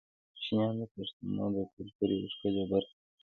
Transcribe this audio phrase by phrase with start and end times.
[0.31, 3.03] کوچیان د پښتنو د کلتور یوه ښکلې برخه ده.